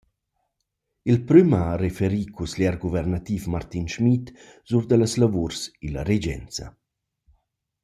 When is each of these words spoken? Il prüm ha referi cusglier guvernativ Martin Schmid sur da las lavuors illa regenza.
Il 1.11 1.19
prüm 1.27 1.49
ha 1.57 1.65
referi 1.83 2.21
cusglier 2.35 2.75
guvernativ 2.85 3.41
Martin 3.53 3.85
Schmid 3.91 4.25
sur 4.69 4.83
da 4.87 4.95
las 4.97 5.13
lavuors 5.21 5.59
illa 5.85 6.03
regenza. 6.11 6.67